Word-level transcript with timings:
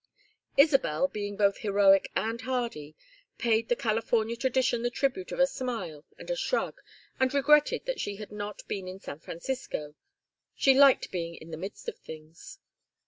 Isabel 0.57 1.07
being 1.07 1.37
both 1.37 1.59
heroic 1.59 2.09
and 2.15 2.41
hardy, 2.41 2.95
paid 3.37 3.69
the 3.69 3.75
California 3.75 4.35
tradition 4.35 4.81
the 4.81 4.89
tribute 4.89 5.31
of 5.31 5.39
a 5.39 5.45
smile 5.45 6.05
and 6.17 6.27
a 6.31 6.35
shrug, 6.35 6.81
and 7.19 7.31
regretted 7.31 7.85
that 7.85 7.99
she 7.99 8.15
had 8.15 8.31
not 8.31 8.67
been 8.67 8.87
in 8.87 8.99
San 8.99 9.19
Francisco; 9.19 9.93
she 10.55 10.73
"liked 10.73 11.11
being 11.11 11.35
in 11.35 11.51
the 11.51 11.55
midst 11.57 11.87
of 11.87 11.99
things." 11.99 12.57